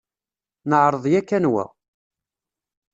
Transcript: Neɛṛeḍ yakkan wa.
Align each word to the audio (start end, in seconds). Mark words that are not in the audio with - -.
Neɛṛeḍ 0.69 1.03
yakkan 1.11 1.45
wa. 1.51 1.65